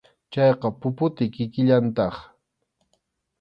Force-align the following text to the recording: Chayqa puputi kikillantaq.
Chayqa 0.31 0.69
puputi 0.79 1.23
kikillantaq. 1.33 2.15